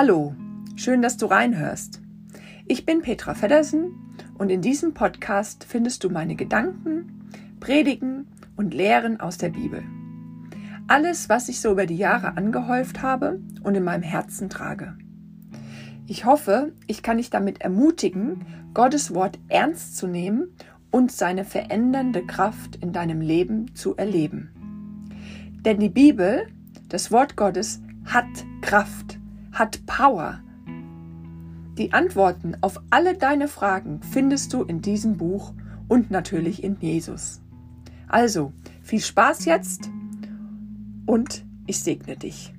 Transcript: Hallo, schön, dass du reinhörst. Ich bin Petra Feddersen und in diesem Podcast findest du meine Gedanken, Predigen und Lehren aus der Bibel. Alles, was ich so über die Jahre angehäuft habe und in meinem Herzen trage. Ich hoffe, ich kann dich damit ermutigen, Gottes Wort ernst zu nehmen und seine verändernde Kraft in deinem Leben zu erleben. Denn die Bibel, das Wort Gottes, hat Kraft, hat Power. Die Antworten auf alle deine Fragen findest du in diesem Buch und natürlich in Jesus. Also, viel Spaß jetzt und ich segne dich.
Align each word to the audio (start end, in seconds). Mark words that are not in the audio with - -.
Hallo, 0.00 0.32
schön, 0.76 1.02
dass 1.02 1.16
du 1.16 1.26
reinhörst. 1.26 2.00
Ich 2.66 2.86
bin 2.86 3.02
Petra 3.02 3.34
Feddersen 3.34 4.14
und 4.38 4.48
in 4.48 4.62
diesem 4.62 4.94
Podcast 4.94 5.64
findest 5.64 6.04
du 6.04 6.08
meine 6.08 6.36
Gedanken, 6.36 7.32
Predigen 7.58 8.28
und 8.54 8.74
Lehren 8.74 9.18
aus 9.18 9.38
der 9.38 9.48
Bibel. 9.48 9.82
Alles, 10.86 11.28
was 11.28 11.48
ich 11.48 11.60
so 11.60 11.72
über 11.72 11.84
die 11.84 11.96
Jahre 11.96 12.36
angehäuft 12.36 13.02
habe 13.02 13.40
und 13.64 13.74
in 13.74 13.82
meinem 13.82 14.04
Herzen 14.04 14.48
trage. 14.48 14.96
Ich 16.06 16.24
hoffe, 16.24 16.72
ich 16.86 17.02
kann 17.02 17.16
dich 17.16 17.30
damit 17.30 17.60
ermutigen, 17.60 18.46
Gottes 18.74 19.14
Wort 19.14 19.40
ernst 19.48 19.96
zu 19.96 20.06
nehmen 20.06 20.54
und 20.92 21.10
seine 21.10 21.44
verändernde 21.44 22.24
Kraft 22.24 22.76
in 22.76 22.92
deinem 22.92 23.20
Leben 23.20 23.74
zu 23.74 23.96
erleben. 23.96 24.50
Denn 25.64 25.80
die 25.80 25.88
Bibel, 25.88 26.46
das 26.88 27.10
Wort 27.10 27.34
Gottes, 27.34 27.82
hat 28.04 28.28
Kraft, 28.62 29.18
hat 29.58 29.84
Power. 29.86 30.40
Die 31.76 31.92
Antworten 31.92 32.56
auf 32.60 32.80
alle 32.90 33.16
deine 33.16 33.48
Fragen 33.48 34.00
findest 34.02 34.52
du 34.52 34.62
in 34.62 34.82
diesem 34.82 35.16
Buch 35.16 35.52
und 35.88 36.10
natürlich 36.10 36.62
in 36.62 36.76
Jesus. 36.80 37.40
Also, 38.08 38.52
viel 38.82 39.00
Spaß 39.00 39.44
jetzt 39.44 39.90
und 41.06 41.44
ich 41.66 41.80
segne 41.80 42.16
dich. 42.16 42.54